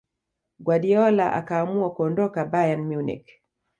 guardiola 0.59 1.33
akaamua 1.33 1.93
kuondoka 1.95 2.45
bayern 2.45 2.81
munich 2.87 3.27